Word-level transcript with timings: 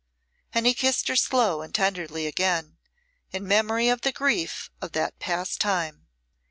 And 0.51 0.65
he 0.65 0.73
kissed 0.73 1.09
her 1.09 1.15
slow 1.15 1.61
and 1.61 1.75
tenderly 1.75 2.25
again, 2.25 2.77
in 3.31 3.47
memory 3.47 3.87
of 3.87 4.01
the 4.01 4.11
grief 4.11 4.71
of 4.81 4.93
that 4.93 5.19
past 5.19 5.59
time. 5.61 6.07